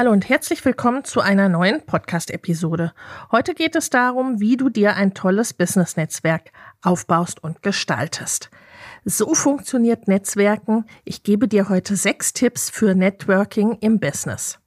[0.00, 2.94] Hallo und herzlich willkommen zu einer neuen Podcast-Episode.
[3.30, 8.48] Heute geht es darum, wie du dir ein tolles Business-Netzwerk aufbaust und gestaltest.
[9.04, 10.86] So funktioniert Netzwerken.
[11.04, 14.58] Ich gebe dir heute sechs Tipps für Networking im Business.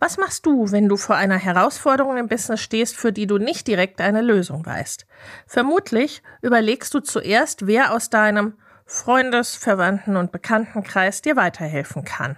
[0.00, 3.66] Was machst du, wenn du vor einer Herausforderung im Business stehst, für die du nicht
[3.66, 5.06] direkt eine Lösung weißt?
[5.46, 12.36] Vermutlich überlegst du zuerst, wer aus deinem Freundes-, Verwandten- und Bekanntenkreis dir weiterhelfen kann.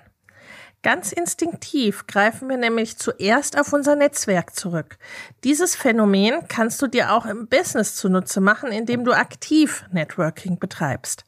[0.83, 4.97] Ganz instinktiv greifen wir nämlich zuerst auf unser Netzwerk zurück.
[5.43, 11.25] Dieses Phänomen kannst du dir auch im Business zunutze machen, indem du aktiv Networking betreibst.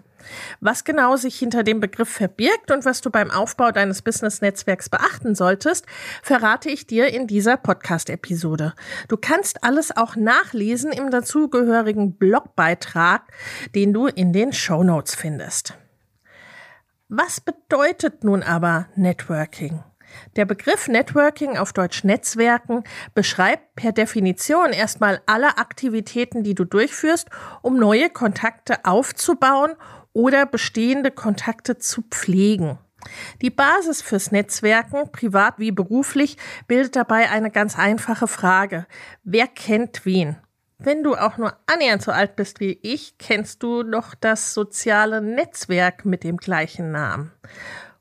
[0.60, 5.34] Was genau sich hinter dem Begriff verbirgt und was du beim Aufbau deines Business-Netzwerks beachten
[5.34, 5.86] solltest,
[6.22, 8.74] verrate ich dir in dieser Podcast-Episode.
[9.08, 13.22] Du kannst alles auch nachlesen im dazugehörigen Blogbeitrag,
[13.74, 15.74] den du in den Show Notes findest.
[17.12, 19.82] Was bedeutet nun aber Networking?
[20.36, 22.84] Der Begriff Networking auf Deutsch Netzwerken
[23.16, 27.28] beschreibt per Definition erstmal alle Aktivitäten, die du durchführst,
[27.62, 29.72] um neue Kontakte aufzubauen
[30.12, 32.78] oder bestehende Kontakte zu pflegen.
[33.42, 36.36] Die Basis fürs Netzwerken, privat wie beruflich,
[36.68, 38.86] bildet dabei eine ganz einfache Frage.
[39.24, 40.36] Wer kennt wen?
[40.82, 45.20] Wenn du auch nur annähernd so alt bist wie ich, kennst du noch das soziale
[45.20, 47.32] Netzwerk mit dem gleichen Namen.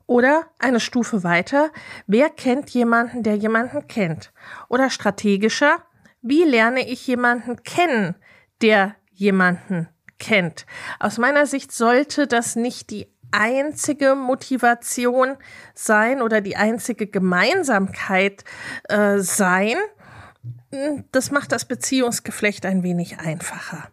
[0.06, 1.70] Oder eine Stufe weiter,
[2.06, 4.32] wer kennt jemanden, der jemanden kennt?
[4.68, 5.76] Oder strategischer,
[6.22, 8.16] wie lerne ich jemanden kennen,
[8.62, 10.64] der jemanden kennt.
[10.98, 15.36] Aus meiner Sicht sollte das nicht die einzige Motivation
[15.74, 18.44] sein oder die einzige Gemeinsamkeit
[18.88, 19.76] äh, sein.
[21.12, 23.90] Das macht das Beziehungsgeflecht ein wenig einfacher.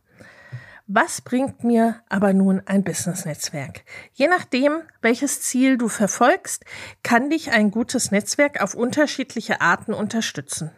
[0.90, 3.82] Was bringt mir aber nun ein Business-Netzwerk?
[4.14, 6.64] Je nachdem, welches Ziel du verfolgst,
[7.04, 10.72] kann dich ein gutes Netzwerk auf unterschiedliche Arten unterstützen.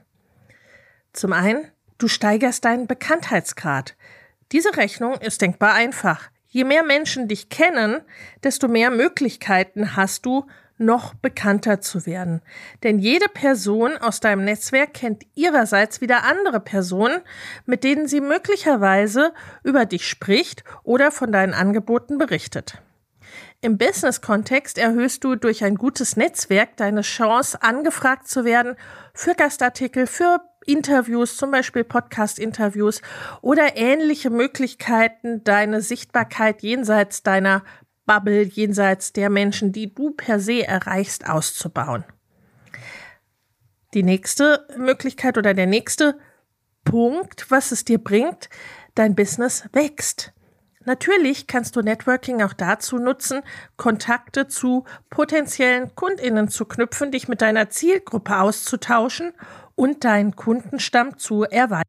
[1.14, 1.68] Zum einen,
[2.00, 3.96] du steigerst deinen Bekanntheitsgrad.
[4.52, 6.32] Diese Rechnung ist denkbar einfach.
[6.48, 8.02] Je mehr Menschen dich kennen,
[8.44, 10.48] desto mehr Möglichkeiten hast du,
[10.80, 12.42] noch bekannter zu werden.
[12.84, 17.22] Denn jede Person aus deinem Netzwerk kennt ihrerseits wieder andere Personen,
[17.66, 22.82] mit denen sie möglicherweise über dich spricht oder von deinen Angeboten berichtet.
[23.62, 28.76] Im Business-Kontext erhöhst du durch ein gutes Netzwerk deine Chance, angefragt zu werden
[29.14, 33.02] für Gastartikel, für Interviews, zum Beispiel Podcast-Interviews
[33.42, 37.64] oder ähnliche Möglichkeiten, deine Sichtbarkeit jenseits deiner
[38.10, 42.04] Bubble, jenseits der Menschen, die du per se erreichst, auszubauen.
[43.94, 46.18] Die nächste Möglichkeit oder der nächste
[46.84, 48.50] Punkt, was es dir bringt,
[48.96, 50.34] dein Business wächst.
[50.86, 53.44] Natürlich kannst du Networking auch dazu nutzen,
[53.78, 59.34] Kontakte zu potenziellen Kundinnen zu knüpfen, dich mit deiner Zielgruppe auszutauschen
[59.76, 61.84] und deinen Kundenstamm zu erweitern.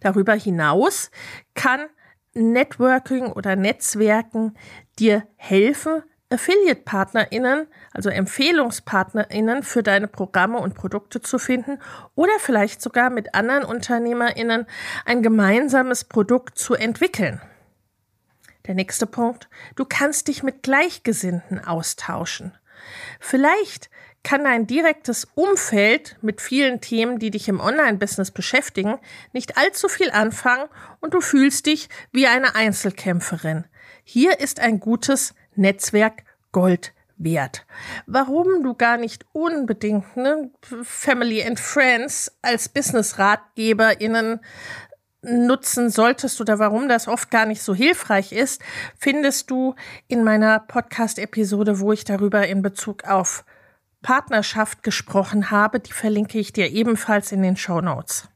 [0.00, 1.10] Darüber hinaus
[1.54, 1.86] kann
[2.34, 4.56] Networking oder Netzwerken
[4.98, 11.78] dir helfen, Affiliate-PartnerInnen, also EmpfehlungspartnerInnen für deine Programme und Produkte zu finden
[12.14, 14.66] oder vielleicht sogar mit anderen UnternehmerInnen
[15.04, 17.40] ein gemeinsames Produkt zu entwickeln.
[18.66, 19.48] Der nächste Punkt.
[19.76, 22.52] Du kannst dich mit Gleichgesinnten austauschen.
[23.20, 23.90] Vielleicht
[24.22, 28.98] kann dein direktes Umfeld mit vielen Themen, die dich im Online-Business beschäftigen,
[29.32, 30.66] nicht allzu viel anfangen
[31.00, 33.66] und du fühlst dich wie eine Einzelkämpferin.
[34.02, 37.64] Hier ist ein gutes Netzwerk Gold wert.
[38.06, 40.50] Warum du gar nicht unbedingt ne,
[40.82, 44.40] Family and Friends als Business-RatgeberInnen
[45.24, 48.62] nutzen solltest oder warum das oft gar nicht so hilfreich ist,
[48.98, 49.74] findest du
[50.08, 53.44] in meiner Podcast-Episode, wo ich darüber in Bezug auf
[54.02, 55.80] Partnerschaft gesprochen habe.
[55.80, 58.28] Die verlinke ich dir ebenfalls in den Show Notes.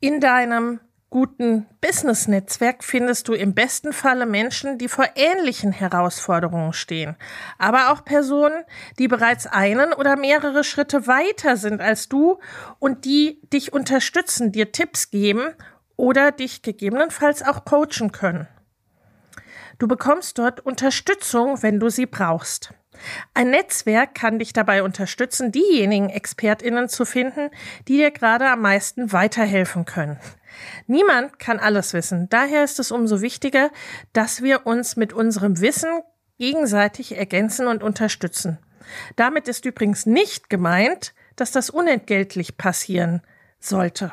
[0.00, 0.80] In deinem
[1.14, 7.14] guten Business-Netzwerk findest du im besten Falle Menschen, die vor ähnlichen Herausforderungen stehen,
[7.56, 8.64] aber auch Personen,
[8.98, 12.40] die bereits einen oder mehrere Schritte weiter sind als du
[12.80, 15.54] und die dich unterstützen, dir Tipps geben
[15.94, 18.48] oder dich gegebenenfalls auch coachen können.
[19.78, 22.74] Du bekommst dort Unterstützung, wenn du sie brauchst.
[23.34, 27.50] Ein Netzwerk kann dich dabei unterstützen, diejenigen Expertinnen zu finden,
[27.86, 30.18] die dir gerade am meisten weiterhelfen können.
[30.86, 32.28] Niemand kann alles wissen.
[32.28, 33.70] Daher ist es umso wichtiger,
[34.12, 35.90] dass wir uns mit unserem Wissen
[36.38, 38.58] gegenseitig ergänzen und unterstützen.
[39.16, 43.22] Damit ist übrigens nicht gemeint, dass das unentgeltlich passieren
[43.58, 44.12] sollte.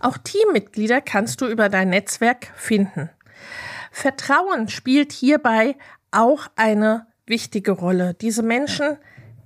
[0.00, 3.10] Auch Teammitglieder kannst du über dein Netzwerk finden.
[3.90, 5.76] Vertrauen spielt hierbei
[6.10, 8.14] auch eine wichtige Rolle.
[8.14, 8.98] Diese Menschen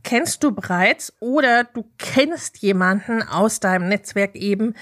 [0.03, 4.75] kennst du bereits oder du kennst jemanden aus deinem Netzwerk eben,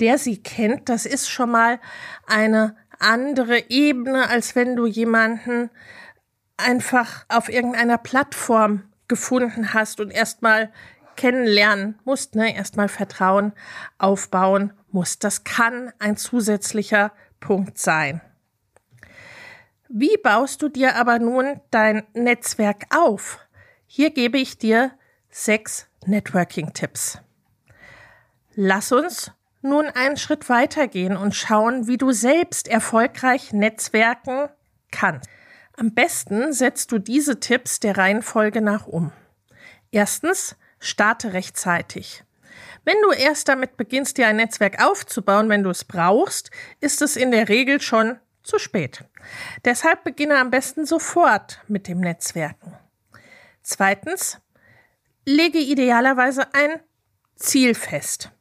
[0.00, 0.88] der sie kennt.
[0.88, 1.78] Das ist schon mal
[2.26, 5.70] eine andere Ebene, als wenn du jemanden
[6.56, 10.72] einfach auf irgendeiner Plattform gefunden hast und erstmal
[11.16, 12.54] kennenlernen musst, ne?
[12.54, 13.52] erstmal Vertrauen
[13.98, 15.18] aufbauen muss.
[15.18, 18.20] Das kann ein zusätzlicher Punkt sein.
[19.88, 23.38] Wie baust du dir aber nun dein Netzwerk auf?
[23.86, 24.92] Hier gebe ich dir
[25.28, 27.18] sechs Networking-Tipps.
[28.54, 34.48] Lass uns nun einen Schritt weitergehen und schauen, wie du selbst erfolgreich netzwerken
[34.90, 35.28] kannst.
[35.76, 39.12] Am besten setzt du diese Tipps der Reihenfolge nach um.
[39.90, 42.24] Erstens, starte rechtzeitig.
[42.84, 46.50] Wenn du erst damit beginnst, dir ein Netzwerk aufzubauen, wenn du es brauchst,
[46.80, 49.04] ist es in der Regel schon zu spät.
[49.64, 52.76] Deshalb beginne am besten sofort mit dem Netzwerken.
[53.62, 54.40] Zweitens,
[55.24, 56.80] lege idealerweise ein
[57.36, 58.32] Ziel fest.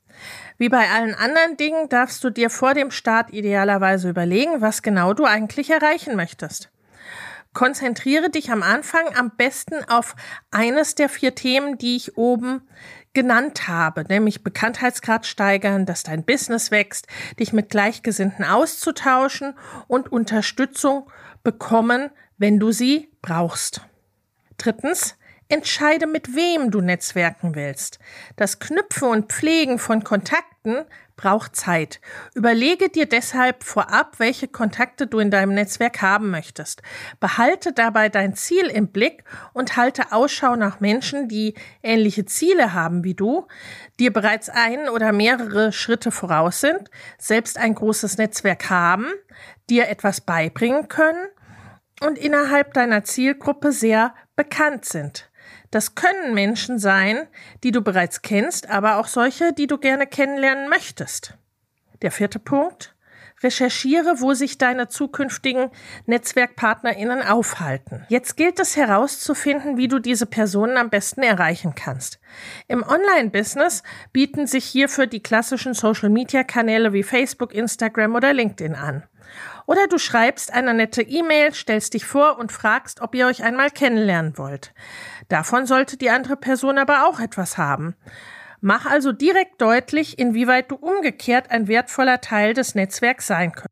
[0.57, 5.13] Wie bei allen anderen Dingen darfst du dir vor dem Start idealerweise überlegen, was genau
[5.13, 6.71] du eigentlich erreichen möchtest.
[7.53, 10.15] Konzentriere dich am Anfang am besten auf
[10.51, 12.61] eines der vier Themen, die ich oben
[13.13, 17.07] genannt habe, nämlich Bekanntheitsgrad steigern, dass dein Business wächst,
[17.39, 19.53] dich mit Gleichgesinnten auszutauschen
[19.87, 21.09] und Unterstützung
[21.43, 23.81] bekommen, wenn du sie brauchst.
[24.57, 25.17] Drittens,
[25.49, 27.99] entscheide, mit wem du netzwerken willst.
[28.35, 30.85] Das Knüpfen und Pflegen von Kontakten
[31.21, 32.01] braucht Zeit.
[32.33, 36.81] Überlege dir deshalb vorab, welche Kontakte du in deinem Netzwerk haben möchtest.
[37.19, 39.23] Behalte dabei dein Ziel im Blick
[39.53, 43.47] und halte Ausschau nach Menschen, die ähnliche Ziele haben wie du,
[43.99, 49.05] dir bereits ein oder mehrere Schritte voraus sind, selbst ein großes Netzwerk haben,
[49.69, 51.27] dir etwas beibringen können
[52.03, 55.30] und innerhalb deiner Zielgruppe sehr bekannt sind.
[55.71, 57.27] Das können Menschen sein,
[57.63, 61.37] die du bereits kennst, aber auch solche, die du gerne kennenlernen möchtest.
[62.01, 62.95] Der vierte Punkt.
[63.43, 65.71] Recherchiere, wo sich deine zukünftigen
[66.05, 68.05] Netzwerkpartnerinnen aufhalten.
[68.07, 72.19] Jetzt gilt es herauszufinden, wie du diese Personen am besten erreichen kannst.
[72.67, 73.81] Im Online-Business
[74.13, 79.03] bieten sich hierfür die klassischen Social-Media-Kanäle wie Facebook, Instagram oder LinkedIn an.
[79.65, 83.71] Oder du schreibst eine nette E-Mail, stellst dich vor und fragst, ob ihr euch einmal
[83.71, 84.73] kennenlernen wollt.
[85.31, 87.95] Davon sollte die andere Person aber auch etwas haben.
[88.59, 93.69] Mach also direkt deutlich, inwieweit du umgekehrt ein wertvoller Teil des Netzwerks sein könntest.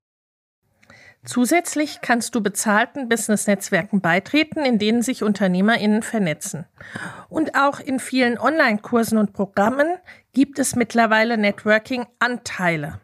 [1.26, 6.66] Zusätzlich kannst du bezahlten Business-Netzwerken beitreten, in denen sich UnternehmerInnen vernetzen.
[7.28, 9.98] Und auch in vielen Online-Kursen und Programmen
[10.32, 13.02] gibt es mittlerweile Networking-Anteile.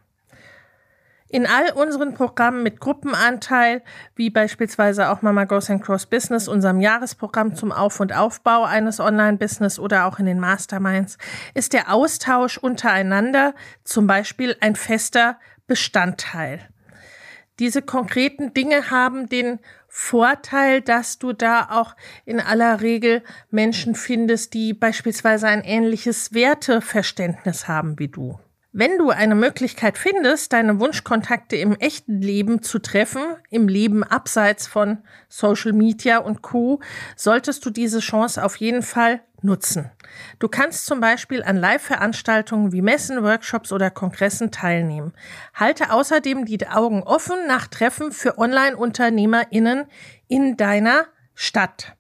[1.36, 3.82] In all unseren Programmen mit Gruppenanteil,
[4.16, 9.02] wie beispielsweise auch Mama Goes and Cross Business, unserem Jahresprogramm zum Auf- und Aufbau eines
[9.02, 11.18] Online-Business oder auch in den Masterminds,
[11.54, 15.38] ist der Austausch untereinander zum Beispiel ein fester
[15.68, 16.62] Bestandteil.
[17.60, 24.54] Diese konkreten Dinge haben den Vorteil, dass du da auch in aller Regel Menschen findest,
[24.54, 28.40] die beispielsweise ein ähnliches Werteverständnis haben wie du.
[28.78, 34.68] Wenn du eine Möglichkeit findest, deine Wunschkontakte im echten Leben zu treffen, im Leben abseits
[34.68, 34.98] von
[35.30, 36.82] Social Media und Co.,
[37.16, 39.92] solltest du diese Chance auf jeden Fall nutzen.
[40.40, 45.14] Du kannst zum Beispiel an Live-Veranstaltungen wie Messen, Workshops oder Kongressen teilnehmen.
[45.54, 49.86] Halte außerdem die Augen offen nach Treffen für Online-UnternehmerInnen
[50.28, 51.96] in deiner Stadt.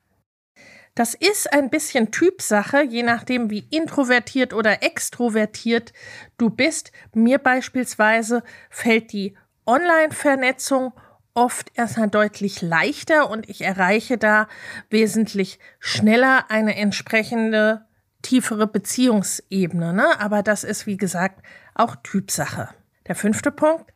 [0.95, 5.91] Das ist ein bisschen Typsache, je nachdem, wie introvertiert oder extrovertiert
[6.37, 6.93] du bist.
[7.13, 10.93] Mir beispielsweise fällt die Online-Vernetzung
[11.33, 14.47] oft erstmal deutlich leichter und ich erreiche da
[14.89, 17.85] wesentlich schneller eine entsprechende
[18.21, 19.91] tiefere Beziehungsebene.
[19.91, 20.19] Ne?
[20.19, 21.41] Aber das ist, wie gesagt,
[21.73, 22.69] auch Typsache.
[23.07, 23.91] Der fünfte Punkt.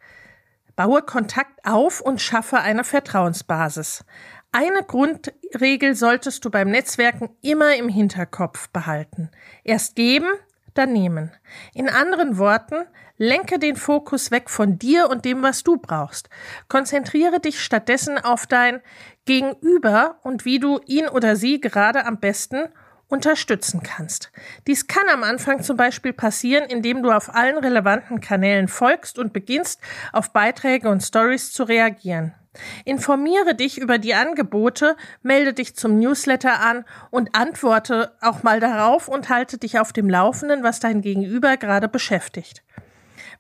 [0.76, 4.06] Baue Kontakt auf und schaffe eine Vertrauensbasis.
[4.52, 9.30] Eine Grundregel solltest du beim Netzwerken immer im Hinterkopf behalten.
[9.64, 10.28] Erst geben,
[10.74, 11.32] dann nehmen.
[11.76, 12.86] In anderen Worten,
[13.18, 16.30] lenke den Fokus weg von dir und dem, was du brauchst.
[16.68, 18.82] Konzentriere dich stattdessen auf dein
[19.26, 22.70] Gegenüber und wie du ihn oder sie gerade am besten
[23.08, 24.32] unterstützen kannst.
[24.66, 29.34] Dies kann am Anfang zum Beispiel passieren, indem du auf allen relevanten Kanälen folgst und
[29.34, 29.80] beginnst,
[30.12, 32.34] auf Beiträge und Stories zu reagieren.
[32.86, 39.08] Informiere dich über die Angebote, melde dich zum Newsletter an und antworte auch mal darauf
[39.08, 42.64] und halte dich auf dem Laufenden, was dein Gegenüber gerade beschäftigt.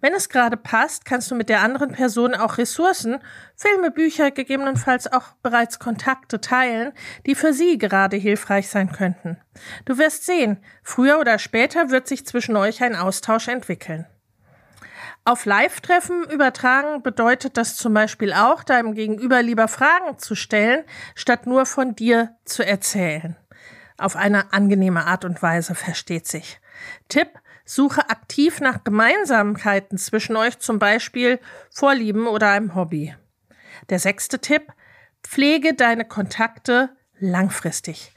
[0.01, 3.19] Wenn es gerade passt, kannst du mit der anderen Person auch Ressourcen,
[3.55, 6.93] Filme, Bücher, gegebenenfalls auch bereits Kontakte teilen,
[7.25, 9.37] die für sie gerade hilfreich sein könnten.
[9.85, 14.05] Du wirst sehen, früher oder später wird sich zwischen euch ein Austausch entwickeln.
[15.25, 20.83] Auf Live-Treffen übertragen bedeutet das zum Beispiel auch, deinem Gegenüber lieber Fragen zu stellen,
[21.13, 23.35] statt nur von dir zu erzählen.
[23.97, 26.59] Auf eine angenehme Art und Weise versteht sich.
[27.09, 27.27] Tipp,
[27.65, 33.13] suche aktiv nach Gemeinsamkeiten zwischen euch, zum Beispiel Vorlieben oder einem Hobby.
[33.89, 34.71] Der sechste Tipp,
[35.23, 38.13] pflege deine Kontakte langfristig.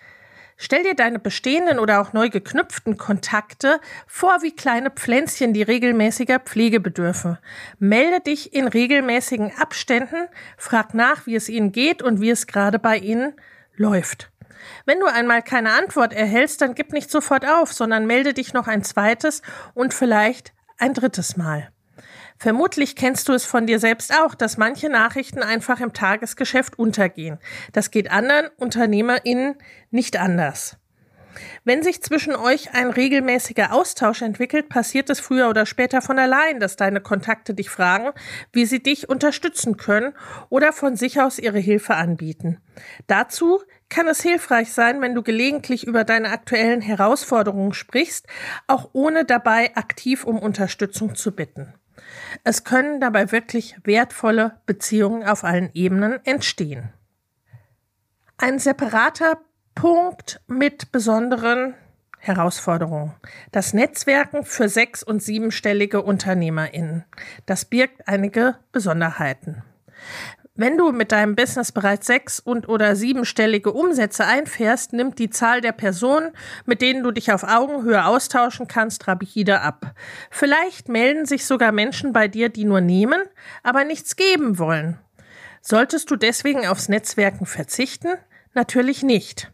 [0.64, 6.38] Stell dir deine bestehenden oder auch neu geknüpften Kontakte vor wie kleine Pflänzchen, die regelmäßiger
[6.38, 7.36] Pflege bedürfen.
[7.80, 12.78] Melde dich in regelmäßigen Abständen, frag nach, wie es ihnen geht und wie es gerade
[12.78, 13.34] bei ihnen
[13.74, 14.30] läuft.
[14.86, 18.68] Wenn du einmal keine Antwort erhältst, dann gib nicht sofort auf, sondern melde dich noch
[18.68, 19.42] ein zweites
[19.74, 21.71] und vielleicht ein drittes Mal.
[22.38, 27.38] Vermutlich kennst du es von dir selbst auch, dass manche Nachrichten einfach im Tagesgeschäft untergehen.
[27.72, 29.56] Das geht anderen UnternehmerInnen
[29.90, 30.78] nicht anders.
[31.64, 36.60] Wenn sich zwischen euch ein regelmäßiger Austausch entwickelt, passiert es früher oder später von allein,
[36.60, 38.10] dass deine Kontakte dich fragen,
[38.52, 40.12] wie sie dich unterstützen können
[40.48, 42.60] oder von sich aus ihre Hilfe anbieten.
[43.06, 48.26] Dazu kann es hilfreich sein, wenn du gelegentlich über deine aktuellen Herausforderungen sprichst,
[48.66, 51.74] auch ohne dabei aktiv um Unterstützung zu bitten.
[52.44, 56.92] Es können dabei wirklich wertvolle Beziehungen auf allen Ebenen entstehen.
[58.38, 59.38] Ein separater
[59.74, 61.74] Punkt mit besonderen
[62.18, 63.14] Herausforderungen.
[63.50, 67.04] Das Netzwerken für sechs- und siebenstellige UnternehmerInnen.
[67.46, 69.62] Das birgt einige Besonderheiten.
[70.54, 75.62] Wenn du mit deinem Business bereits sechs- und oder siebenstellige Umsätze einfährst, nimmt die Zahl
[75.62, 76.32] der Personen,
[76.66, 79.94] mit denen du dich auf Augenhöhe austauschen kannst, rapide ab.
[80.30, 83.22] Vielleicht melden sich sogar Menschen bei dir, die nur nehmen,
[83.62, 84.98] aber nichts geben wollen.
[85.62, 88.10] Solltest du deswegen aufs Netzwerken verzichten?
[88.52, 89.50] Natürlich nicht.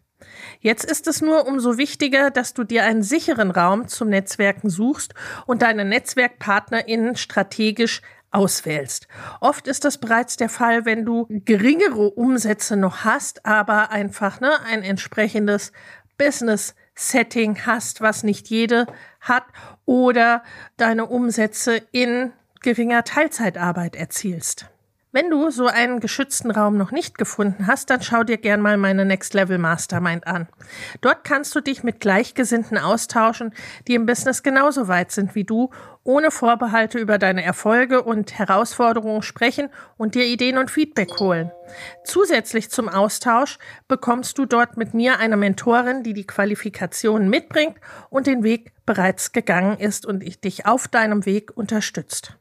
[0.60, 5.14] Jetzt ist es nur umso wichtiger, dass du dir einen sicheren Raum zum Netzwerken suchst
[5.46, 9.08] und deine NetzwerkpartnerInnen strategisch auswählst.
[9.40, 14.60] Oft ist das bereits der Fall, wenn du geringere Umsätze noch hast, aber einfach ne,
[14.66, 15.72] ein entsprechendes
[16.18, 18.86] Business Setting hast, was nicht jede
[19.20, 19.44] hat,
[19.86, 20.42] oder
[20.76, 24.66] deine Umsätze in geringer Teilzeitarbeit erzielst.
[25.10, 28.76] Wenn du so einen geschützten Raum noch nicht gefunden hast, dann schau dir gern mal
[28.76, 30.48] meine Next Level Mastermind an.
[31.00, 33.54] Dort kannst du dich mit Gleichgesinnten austauschen,
[33.86, 35.70] die im Business genauso weit sind wie du,
[36.04, 41.52] ohne Vorbehalte über deine Erfolge und Herausforderungen sprechen und dir Ideen und Feedback holen.
[42.04, 47.78] Zusätzlich zum Austausch bekommst du dort mit mir eine Mentorin, die die Qualifikationen mitbringt
[48.10, 52.36] und den Weg bereits gegangen ist und dich auf deinem Weg unterstützt.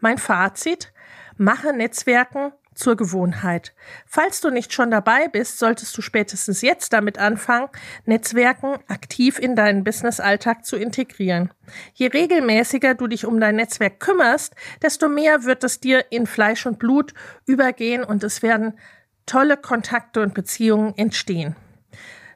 [0.00, 0.92] Mein Fazit–
[1.36, 3.74] Mache Netzwerken zur Gewohnheit.
[4.06, 7.68] Falls du nicht schon dabei bist, solltest du spätestens jetzt damit anfangen,
[8.04, 11.52] Netzwerken aktiv in deinen Businessalltag zu integrieren.
[11.94, 16.66] Je regelmäßiger du dich um dein Netzwerk kümmerst, desto mehr wird es dir in Fleisch
[16.66, 17.14] und Blut
[17.46, 18.78] übergehen und es werden
[19.24, 21.56] tolle Kontakte und Beziehungen entstehen.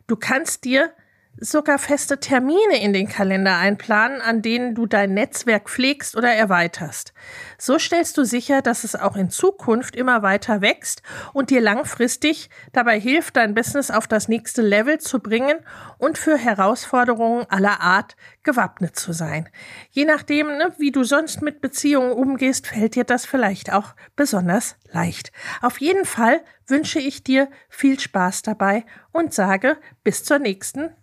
[0.06, 0.92] Du kannst dir
[1.38, 7.14] sogar feste Termine in den Kalender einplanen, an denen du dein Netzwerk pflegst oder erweiterst.
[7.56, 12.50] So stellst du sicher, dass es auch in Zukunft immer weiter wächst und dir langfristig
[12.72, 15.58] dabei hilft, dein Business auf das nächste Level zu bringen
[15.98, 19.48] und für Herausforderungen aller Art gewappnet zu sein.
[19.90, 24.76] Je nachdem, ne, wie du sonst mit Beziehungen umgehst, fällt dir das vielleicht auch besonders
[24.90, 25.32] leicht.
[25.62, 30.90] Auf jeden Fall wünsche ich dir viel Spaß dabei und sage bis zur nächsten